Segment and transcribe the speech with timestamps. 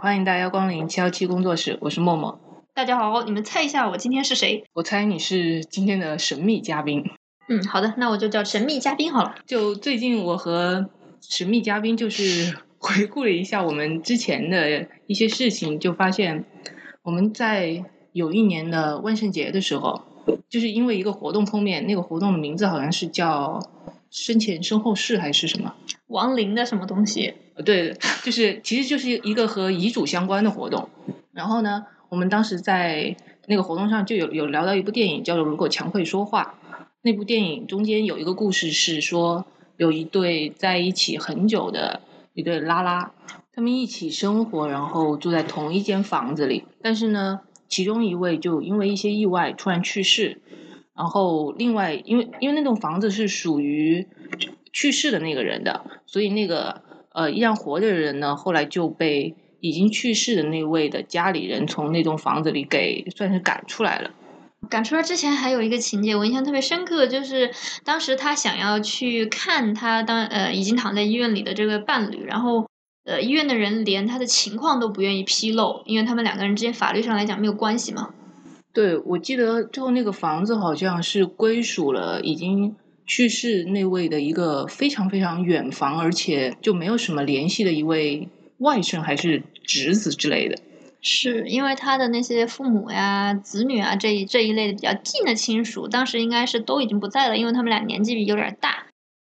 [0.00, 2.38] 欢迎大家光临七幺七工作室，我是默默。
[2.72, 4.62] 大家好，你们猜一下我今天是谁？
[4.74, 7.04] 我猜你是今天的神秘嘉宾。
[7.48, 9.34] 嗯，好的，那我就叫神秘嘉宾好了。
[9.44, 10.88] 就最近我和
[11.20, 16.44] 神秘嘉宾就是 回顾了一下我们之前的一些事情，就发现
[17.02, 20.02] 我们在有一年的万圣节的时候，
[20.48, 23.60] 就是因为一个活动碰面，那个活动的名字好像是叫
[24.10, 25.74] 生前身后事还是什么？
[26.06, 27.34] 亡灵的什么东西？
[27.54, 30.88] 呃对，就是其实就是一个和遗嘱相关的活动。
[31.32, 36.54] 然后呢，我们当时在那个活动上就有有聊到一部电影，叫做《如果墙会说话》。
[37.02, 42.00] 那部电影中间有一个故事是说，有一对在一起很久的
[42.34, 43.12] 一对拉拉，
[43.52, 46.64] 他们一起生活，然后住在同一间房子里。
[46.82, 50.40] 但是呢，其中一位就因为一些意外突然去世，
[50.98, 54.06] 然后另外因为因为那栋房子是属于
[54.72, 56.82] 去世的那个人的，所以那个
[57.12, 64.10] 呃依然活着的人呢，后来就被已经去世的那位的家里人从那栋房子里给算是赶出来了。
[64.68, 67.50] 赶出来之前还有一个情节我印象特别深刻，就是
[67.84, 72.68] 当时他想要去看他当呃已经躺在医院里的这个伴侣，然后
[73.04, 78.10] 呃医院的人连他的情况都不愿意披露，因为他们两个人之间法律上来讲没有关系嘛。
[78.72, 90.58] 对，我记得最后那个房子好像是归属了已经去世那位的一个非常非常远房，而且就没有什么联系的一位外甥还是侄子之类的。
[91.00, 98.86] 是因为他的那些父母呀、子女啊这一这一类的比较近的亲属，当时应该是都已经不在了，因为他们俩年纪有点大。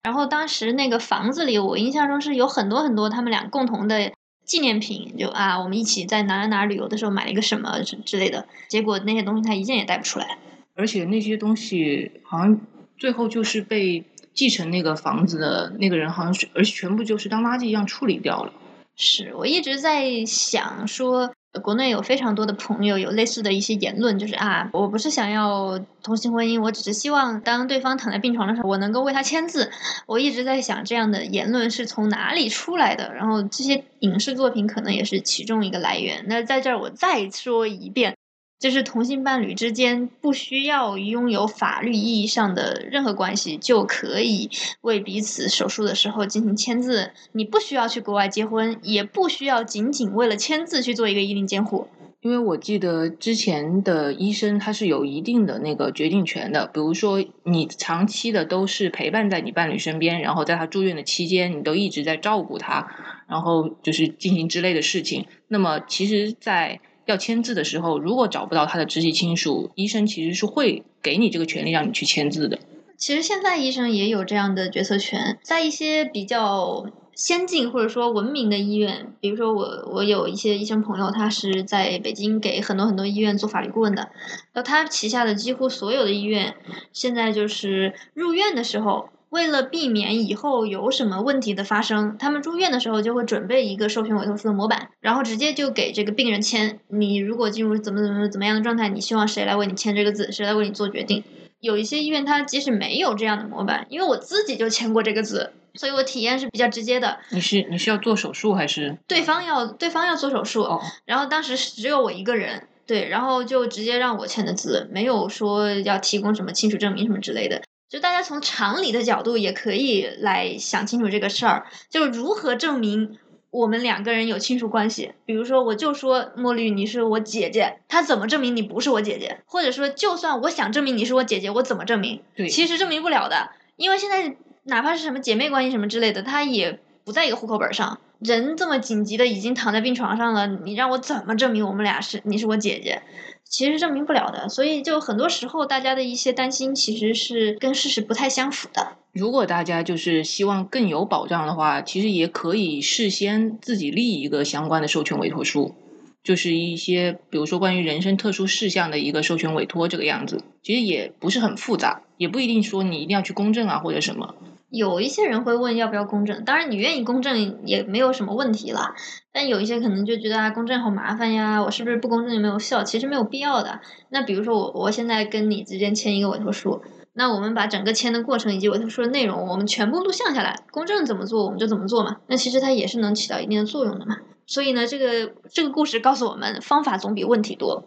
[0.03, 4.11] 然后当时那个房子里，我印象中是有很多很多他们俩共同的
[4.45, 8.47] 纪念品，就啊，我们一起在哪哪哪旅游的时候买了一个什么之之类的。
[8.69, 10.37] 结果那些东西他一件也带不出来。
[10.75, 12.61] 而且那些东西好像
[12.97, 14.03] 最后就是被
[14.33, 18.53] 继承那个房子的那个人，好像是而且全部就是当垃圾一样处理掉了。
[18.95, 21.33] 是我一直在想说。
[21.61, 29.71] 国内有非常多的朋友有类似的一些言论，就是啊，我不是想要同性婚姻，我只是希望当对方躺在病床的时候，我能够为他签字。
[30.05, 33.13] 我一直在想，这样的言论是从哪里出来的？
[33.13, 36.25] 然后这些影视作品可能也是其中一个来源。
[36.27, 38.15] 那在这儿我再说一遍。
[38.57, 44.49] 就是同性伴侣之间不需要拥有法律意义上的任何关系，就可以
[44.81, 47.11] 为彼此手术的时候进行签字。
[47.33, 51.87] 你不需要去国外结婚，也不需要仅仅为了签字去做一个医令监护。
[52.21, 62.87] 因为我记得之前的医生他是有一定的那个决定权的，比如说你长期的都是陪伴在你伴侣身边，然后在他住院的期间，你都一直在照顾他，
[63.27, 65.27] 然后就是进行之类的事情。
[65.49, 72.59] 那么其实，在要签字的时候，如果找不到他的直系亲属，医生其实是会给你这个权利，让你去签字的。
[72.97, 84.09] 其实现在医生也有这样的决策权，在一些比较先进或者说文明的医院，比如说我我有一些医生朋友，他是在北京给很多很多医院做法律顾问的，
[84.53, 86.55] 那他旗下的几乎所有的医院，
[86.93, 89.09] 现在就是入院的时候。
[89.35, 96.79] 为了避免以后有什么问题的发生，他们住院的时候就会准备一个授权委托书的模板，然后直接就给这个病人签。
[96.87, 101.21] 你如果进入怎么怎么怎么样的状态，你希望谁来为你签这个字，谁来为你做决定？
[101.59, 107.17] 有一些医院它即使没有这样的模板，因为我自己就签过这个字，所以我体验是比较直接的。
[107.31, 108.97] 你是你是要做手术还是？
[109.05, 117.61] 对方要对方要做手术，哦然后当时只有我一个人，对，然后就直接让我签的字，没有说要提供什么亲属证明什么之类的。
[117.89, 123.17] 就大家从常理的角度也可以来想清楚这个事儿，就是如何证明
[123.51, 125.13] 我们两个人有亲属关系。
[125.25, 129.39] 比如说，我就说墨绿你是我姐姐，他怎么证明你不是我姐姐？
[129.45, 132.21] 或者说，就算我想证明你是我姐姐，我怎么证明？
[132.35, 137.99] 对，其实证明不了的，因为现在哪怕是什么姐妹关系什么之类的，他也不在一个户口本上。
[138.19, 143.03] 人这么紧急的已经躺在病床上了，你让我怎么证明我们俩是你是我姐姐？
[143.47, 148.93] 其实证明不了的，所以就很多时候大家的一些担心其实是跟事实不太相符的。
[149.11, 155.75] 如果大家就是希望更有保障的话，其实也可以事先自己立一个相关的授权委托书，
[156.23, 160.43] 就是一些比如说关于人身特殊事项的一个授权委托这个样子。
[160.63, 164.33] 其实也不是很复杂，也不一定说你一定要去公证啊或者什么。
[164.75, 168.93] 有一些人会问要不要公证，当然你愿意公证也没有什么问题啦。
[169.31, 172.83] 但有一些可能就觉得啊，公证好麻烦呀，我是不是不公证就没有效？
[172.83, 173.79] 其实没有必要的。
[174.09, 176.81] 那比如说我我现在跟你之间签一个委托书，
[177.13, 182.17] 那我们把整个签的过程以及委托书的内容，我们全部录像下来，公证怎么做我们就怎么做嘛。
[182.27, 184.17] 那其实它也是能起到一定的作用的嘛。
[184.47, 187.83] 所以呢，这个这个故事告诉我们，方法总比问题多。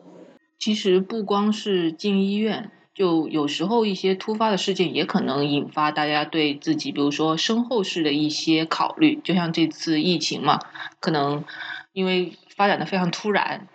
[0.58, 2.70] 其实不光是进医院。
[2.98, 9.20] 就有时候一些突发的事件也可能引发大家对自己，比如说身后事的一些考虑。
[9.22, 10.58] 就像这次疫情嘛，
[10.98, 11.44] 可能
[11.92, 13.68] 因为发展的非常突然，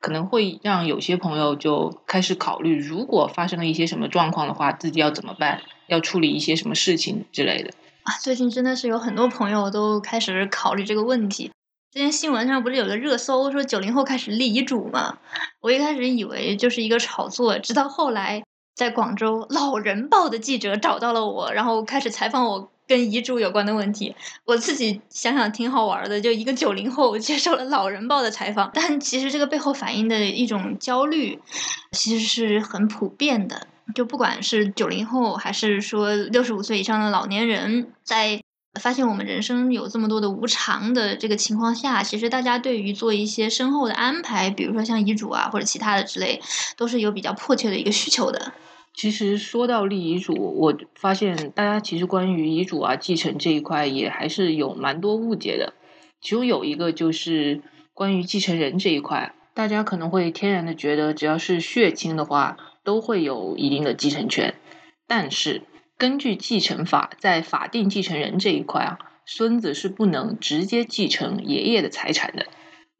[0.00, 7.72] 可能会让有些朋友就开始考虑，如果发生了一些什么状况的话，自己要怎么办，要处理一些什么事情之类的。
[8.04, 11.50] 啊，最近真的是有很多朋友都开始考虑这个问题。
[11.90, 15.18] 之前新闻上不是有个热搜说九零后开始立遗嘱吗？
[15.60, 18.44] 我一开始以为就是一个炒作，直到后来
[18.78, 24.14] 在广州《老人报》的记者找到了我，然后开始采访我跟遗嘱有关的问题。
[24.44, 31.40] 我自己想想挺好玩的，就一个九零后接受了《老人报》的采访，但其实这个背后反映的一种焦虑，
[31.90, 33.66] 其实是很普遍的。
[33.96, 38.40] 就不管是九零后，还是说六十五岁以上的老年人，在
[38.74, 46.40] 发现我们人生有这么多的无常的这个情况下，其实大家对于做一些身后的安排，比如说像遗嘱啊或者其他的之类，
[46.76, 48.52] 都是有比较迫切的一个需求的。
[48.94, 55.72] 其实说到立遗嘱，我发现大家其实关于遗嘱啊继承这一块也还是有蛮多误解的。
[56.20, 57.62] 其中有一个就是
[57.94, 64.54] 关于继承人这一块，大家可能会天然的觉得只要是血亲的话都会有一定的继承权，
[65.06, 65.62] 但是。
[65.98, 72.46] 根据继承法，在法定继承人这一块啊，孙子是不能直接继承爷爷的财产的，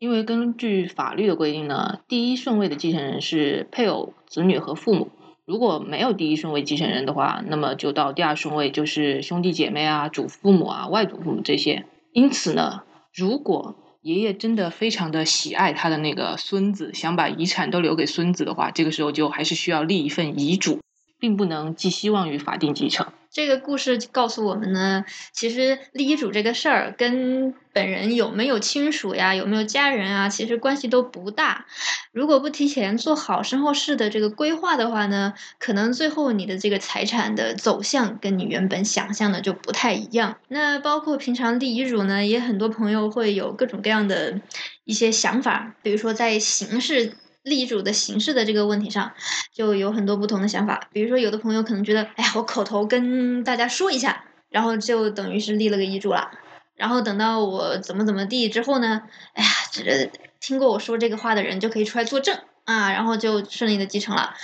[0.00, 5.12] 因为根据法律的规定呢，第一顺位的继承人是配偶、子女和父母。
[5.46, 11.86] 如果没有第一顺位继承人的话，那么就到第二顺位，就是兄弟姐妹啊、祖父母啊、外祖父母这些。
[12.12, 12.82] 因此呢，
[13.14, 20.80] 如果爷爷真的非常的喜爱他的那个孙子，想把遗产都留给孙子的话，这个时候就还是需要立一份遗嘱。
[21.18, 23.06] 并不能寄希望于法定继承。
[23.30, 31.66] 这个故事告诉我们呢，其实立遗嘱这个事儿跟本人有没有亲属呀、有没有家人啊，其实关系都不大。
[32.10, 40.38] 如果不提前做好身后事的这个规划的话呢，可能最后你的这个财产的走向跟你原本想象的就不太一样。
[40.48, 44.40] 那包括平常立遗嘱呢，也很多朋友会有各种各样的
[44.84, 47.12] 一些想法，比如说在形式。
[47.42, 49.12] 立遗嘱的形式的这个问题上，
[49.52, 50.88] 就有很多不同的想法。
[50.92, 56.30] 比如说，有的朋友可能觉得，哎呀，我口头跟大家说一下，然后就等于是立了个遗嘱了。
[56.74, 59.02] 然后等到我怎么怎么地之后呢，
[59.34, 64.34] 哎呀，这听过我说这个话的人就可以出来作证啊，然后就顺利的继承了。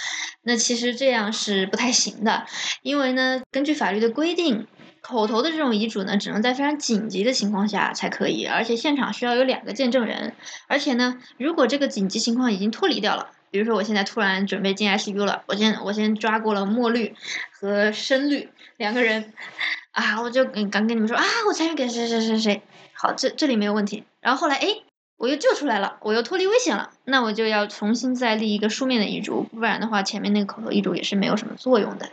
[0.42, 2.46] 那其实这样是不太行的，
[2.82, 4.66] 因为呢，根据法律的规定。
[5.06, 10.32] 口头的这种遗嘱呢，只能在非常紧急的情况下才可以，而且现场需要有两个见证人。
[10.66, 17.14] 而且呢，如果这个紧急情况已经脱离掉了，比如说我现在突然准备进 ICU 了，我先我先抓过了墨绿
[17.52, 18.48] 和深绿
[18.78, 19.34] 两个人，
[19.92, 22.62] 啊，我就刚跟你们说啊，我参与给谁谁谁谁，
[22.94, 24.04] 好，这这里没有问题。
[24.22, 24.68] 然后后来哎，
[25.18, 32.08] 我又救出来了，我又脱离危险了，那我就要重新再立一个书面的遗嘱，不然的话前面那个口头遗嘱也是没有什么作用的。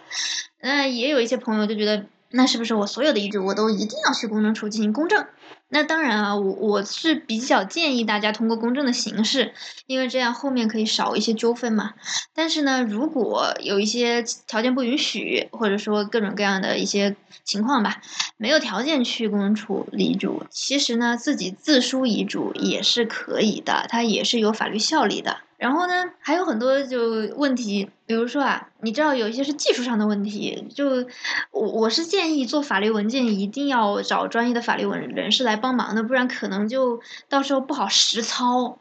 [0.59, 2.05] 那也有一些朋友就觉得。
[2.31, 5.25] 那是不是我所有的遗嘱我都一定要去公证处进行公证？
[5.73, 9.53] 那当然啊，我我是比较建议大家通过公证的形式，
[9.87, 11.93] 因为这样后面可以少一些纠纷嘛。
[12.33, 18.01] 但是呢，如果有一些条件不允许，或者说各种各样的一些情况吧，
[18.35, 25.37] 没有条件去公证处立遗嘱，其实呢，自己自书遗嘱也是可以的，它也是有法律效力的。
[25.61, 31.05] 然后呢，还有很多就问题，比如说啊，你知道有一些是技术上的问题，就
[31.51, 36.99] 我我是建议做法律文件一定要找专业的法律文人士来帮忙的，不然可能就
[37.29, 38.79] 到时候不好实操。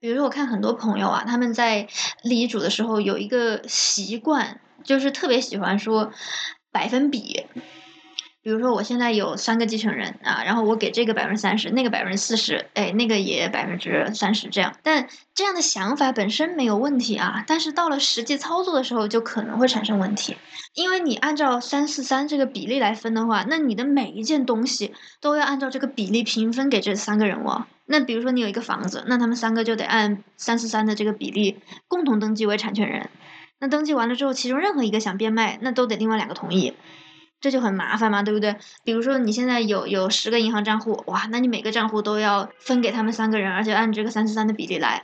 [0.00, 1.86] 比如说我看很多朋友啊，他们在
[2.22, 6.10] 立遗嘱的时候有一个习惯，就是特别喜欢说
[6.72, 7.44] 百分比。
[8.42, 14.74] 比如说，我现在有三个继承人啊，然后我给这个百分之三十，那个百分之四十，哎，那个也百分之三十这样。
[14.82, 20.36] 但这样的想法本身没有问题啊，但是到了实际操作的时候，就可能会产生问题。
[20.74, 27.66] 因为你按照三四三这个比例来分的话，那你的每一件东西都要按照这个比例平分给这三个人哦。
[27.86, 33.08] 那比如说你有一个房子，那他们三个就得按三四三的这个比例共同登记为产权人。
[33.60, 36.74] 那登记完了之后，其中任何一个想变卖，那都得另外两个同意。
[37.42, 38.56] 这就很麻烦嘛，对不对？
[38.84, 45.02] 比如说你现在有有十个银行账户，哇，那你每个账户都要分给他们三个人，而且按这个三四三的比例来。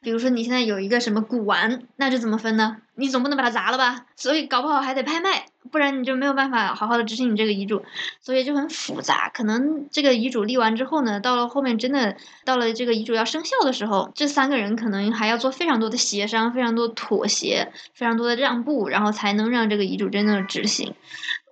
[0.00, 2.76] 比如说你现在有一个什么古玩，那就怎么分呢？
[2.94, 4.04] 你总不能把它砸了吧？
[4.16, 7.82] 所以搞不好还得拍卖，不然你就没有办法好好的执行你这个遗嘱，
[8.20, 9.30] 所以就很复杂。
[9.30, 20.94] 可能这个遗嘱立完之后呢，到了后面真的到了这个遗嘱要生效的时候，这三个人可能还要做非常多的协商、非常多妥协、非常多的让步，然后才能让这个遗嘱真正的执行。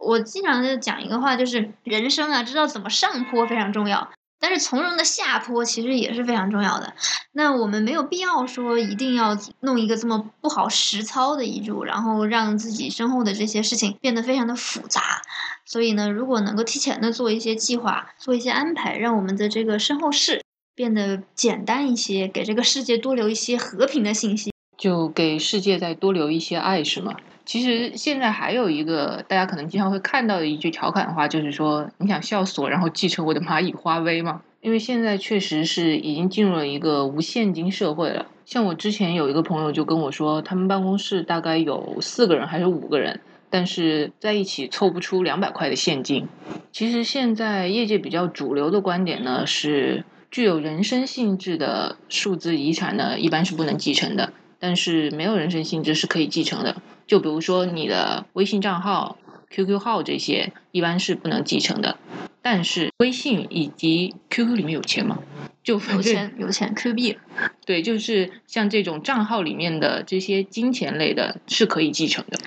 [0.03, 4.11] 我经常就讲一个话，就是人生啊，知道怎么上坡非常重要。
[4.41, 6.95] 但是从容的下坡其实也是非常重要的。
[7.31, 15.23] 那我们没有必要说一定要弄一个这么不好实操的遗嘱，然后让自己身后的这些事情变得非常的复杂。
[15.65, 20.43] 所以呢，如果能够提前的做一些计划，做一些安排，让我们的这个身后事
[20.75, 24.51] 变得简单一些，给这个世界多留一些和平的信息。
[24.77, 27.15] 就给世界再多留一些爱，是吗？
[27.53, 34.41] 其实现在还有一个大家可能经常会看到的一句调侃的话，就是说你想笑死我，然后继承我的蚂蚁花呗吗？
[34.63, 38.25] 因为现在确实是已经进入了一个无现金社会了。
[38.47, 46.27] 像我之前有一个朋友就跟我说，他们办公室大概有四个人还是五个人，但是在一起凑不出两百块的现金。
[46.73, 56.77] 其实现在业界比较主流的观点呢是，具有人身性质的数字遗产呢一般是不能继承的，但是没有人身性质是可以继承的。
[57.13, 59.19] 就比如说你的微信账号、
[59.51, 61.99] QQ 号这些，一般是不能继承的。
[62.41, 65.19] 但是微信以及 QQ 里面有钱吗？
[65.63, 67.19] 就有钱有钱，Q 币。
[67.67, 72.39] 对，就是像这种账号里面的这些金钱类的，是可以继承的。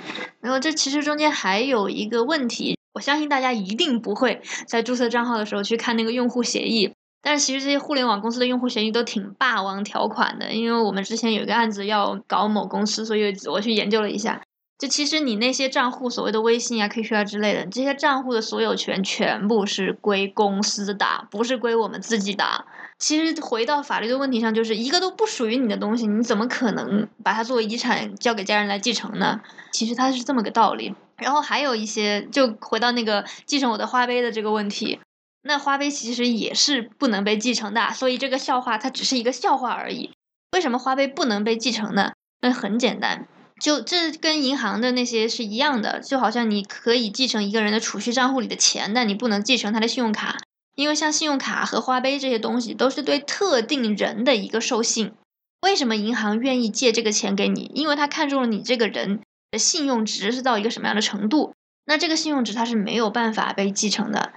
[0.41, 6.91] 然后这其实中间还有一个问题，我相信大家一定不会在注册账号的时候去看那个用户协议。
[7.22, 14.41] 但是其实这些互联网公司的用户协议都挺霸王条款的，因为我们之前有一个案子要搞某公司，所以我去研究了一下。
[14.77, 22.65] 就其实你那些账户，所谓的微信啊、QQ 啊之类的，这些账户的所有权全部是归公司的，不是归我们自己的。
[23.00, 29.41] 其实回到法律的问题上，就是一个都不属于你的东西，你怎么可能把它作为遗产交给家人来继承呢？
[29.72, 30.94] 其实它是这么个道理。
[31.17, 35.00] 然后还有一些，就回到那个继承我的花呗的这个问题，
[35.44, 40.12] 那花呗其实也是不能被继承的，所以这个笑话它只是一个笑话而已。
[40.51, 42.12] 为什么花呗不能被继承呢？
[42.41, 43.27] 那很简单。
[43.62, 50.38] 就这跟银行的那些是一样的，就好像你可以继承一个人的储蓄账户里的钱，但你不能继承他的信用卡，
[50.76, 55.14] 因为像信用卡和花呗这些东西都是对特定人的一个授信。
[55.62, 57.72] 为什么银行愿意借这个钱给你？
[57.74, 59.22] 因为他看中了你这个人
[59.52, 64.34] 的信用值是到一个什么样的程度，那这个信用值它是没有办法被继承的。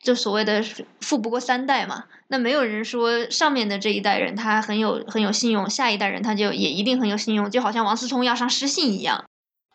[0.00, 0.62] 就所谓的
[1.00, 9.24] 富不过三代嘛，那没有人说上面的这一代人他很有很有信用，下一代人他就也一定很有信用，就好像王思聪要上失信一样。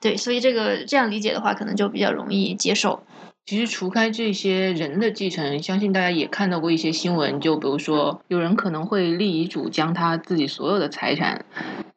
[0.01, 3.03] 对，所以这个这样理解的话，可能就比较容易接受。
[3.45, 11.43] 其实除开这些人的继承，相信大家也看到过一些新闻，就比如说有人可能会立遗嘱，将他自己所有的财产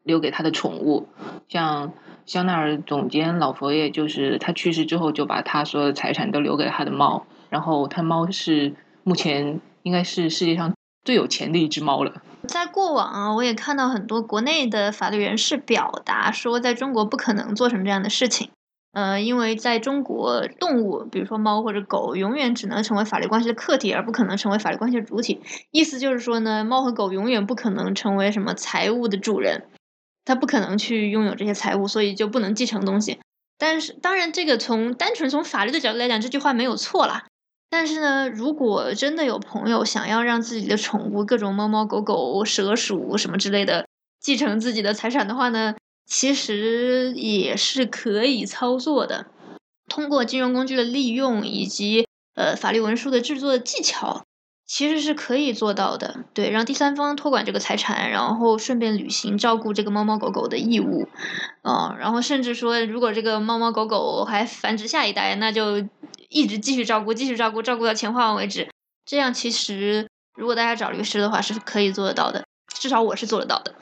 [0.03, 1.09] 留给他的宠物，
[1.49, 1.93] 像
[2.25, 7.25] 香奈儿总监老佛爷，就是他去世之后就把他所有的财产都留给了他的猫。
[7.57, 12.21] 然后，它猫是目前应该是世界上最有钱的一只猫了。
[12.47, 18.51] 在过往啊，我也看到很多国内的法律人士表达说，在中国不可能做成这样的事情。
[18.93, 25.41] 呃，因为在中国，动物，比如说猫或者狗，永远只能成为法律关系的客体，而不可能成为法律关系的主体。
[25.71, 29.65] 意思就是说呢，猫和狗永远不可能成为什么财物的主人，
[30.27, 33.19] 它不可能去拥有这些财物，所以就不能继承东西。
[33.57, 37.25] 但是，当然，这个从单纯从法律的角度来讲，这句话没有错啦。
[37.69, 43.87] 但是呢，如果真的有朋友想要让自己的宠物各种猫猫狗狗、蛇鼠什么之类的
[44.21, 45.75] 继承自己的财产的话呢，
[46.07, 49.27] 其实也是可以操作的。
[49.89, 54.25] 通过金融工具的利用以及呃法律文书的制作技巧，
[54.67, 56.25] 其实是可以做到的。
[56.35, 61.09] 对，让第三方托管这个财产，然后顺便履行照顾这个猫猫狗狗的义务。
[61.63, 65.87] 嗯，然后甚至说，如果这个猫猫狗狗还繁殖下一代，那就。
[66.29, 68.69] 一直继续照顾，继续照顾，照顾到钱花完为止。
[69.07, 72.45] 这样其实，如果大家找律师的话，是可以做得到的。
[72.75, 73.73] 至少我是做得到的。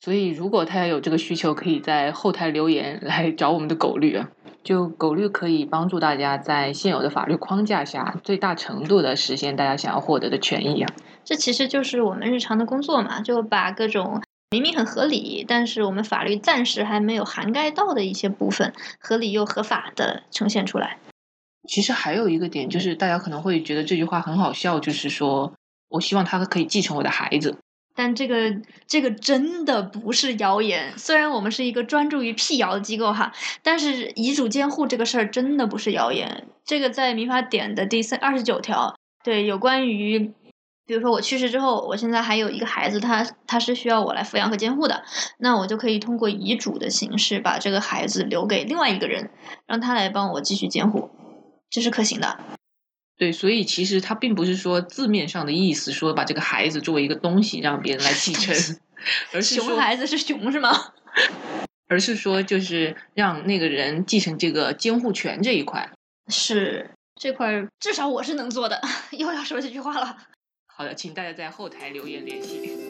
[0.00, 4.30] 所以，如果大家有这个需求，可以在后台留言来找我们的狗律啊。
[4.64, 10.90] 就狗律可以帮助大家在现有的法律框架下，最大程度的实现大家想要获得的权益啊。
[11.22, 20.98] 这其实就是我们日常的工作嘛，就把各种明明很合理，但是我们法律暂时还没有涵盖到的一些部分，合理又合法的呈现出来。
[21.68, 25.52] 其实还有一个点，就是大家可能会觉得这句话很好笑，就是说
[25.88, 27.56] 我希望他可以继承我的孩子。
[27.94, 28.54] 但这个
[28.86, 33.32] 这个真的不是谣言，虽然我们是一个专注于辟谣的机构哈，
[33.62, 36.46] 但是遗嘱监护这个事儿真的不是谣言。
[36.64, 40.32] 这个在民法典的第三二十九条，对有关于，
[40.86, 45.04] 比如说我去世之后，我现在还有一个孩子，他他是需要我来抚养和监护的，
[45.38, 49.30] 那我就可以通过遗嘱的形式把这个孩子留给另外一个人，
[49.66, 51.10] 让他来帮我继续监护。
[51.70, 52.38] 这是可行的，
[53.16, 58.54] 对，所以其实它并不是说字面上的意思，说把这个孩子作为一个东西让别人来继承，
[59.32, 60.92] 而是熊孩子是熊是吗？
[61.86, 65.90] 而是说就是让那个人继承这个监护权这一块，
[66.28, 68.80] 是这块至少我是能做的，
[69.12, 70.16] 又要说这句话了。
[70.66, 72.83] 好的，请大家在后台留言联系。